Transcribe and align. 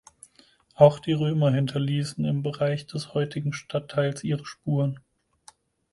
Auch 0.73 0.97
die 0.97 1.13
Römer 1.13 1.51
hinterließen 1.53 2.25
im 2.25 2.41
Bereich 2.41 2.87
des 2.87 3.13
heutigen 3.13 3.53
Stadtteils 3.53 4.23
ihre 4.23 4.47
Spuren. 4.47 4.99